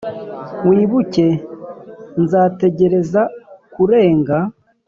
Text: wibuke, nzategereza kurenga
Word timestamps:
wibuke, 0.67 1.27
nzategereza 2.21 3.21
kurenga 3.73 4.37